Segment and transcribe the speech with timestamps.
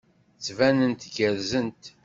[0.37, 1.83] Ttbanent gerrzent.